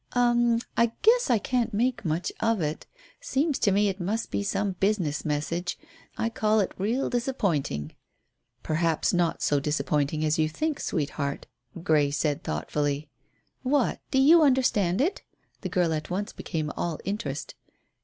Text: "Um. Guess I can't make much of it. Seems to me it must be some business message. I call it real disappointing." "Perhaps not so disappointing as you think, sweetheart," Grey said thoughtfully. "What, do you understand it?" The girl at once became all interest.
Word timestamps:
"Um. 0.13 0.57
Guess 1.03 1.29
I 1.29 1.37
can't 1.37 1.75
make 1.75 2.03
much 2.03 2.31
of 2.39 2.59
it. 2.59 2.87
Seems 3.19 3.59
to 3.59 3.71
me 3.71 3.87
it 3.87 3.99
must 3.99 4.31
be 4.31 4.41
some 4.41 4.71
business 4.79 5.23
message. 5.23 5.77
I 6.17 6.27
call 6.29 6.59
it 6.59 6.71
real 6.79 7.07
disappointing." 7.07 7.93
"Perhaps 8.63 9.13
not 9.13 9.43
so 9.43 9.59
disappointing 9.59 10.25
as 10.25 10.39
you 10.39 10.49
think, 10.49 10.79
sweetheart," 10.79 11.45
Grey 11.83 12.09
said 12.09 12.41
thoughtfully. 12.43 13.09
"What, 13.61 13.99
do 14.09 14.19
you 14.19 14.41
understand 14.41 15.01
it?" 15.01 15.21
The 15.61 15.69
girl 15.69 15.93
at 15.93 16.09
once 16.09 16.33
became 16.33 16.71
all 16.75 16.99
interest. 17.05 17.53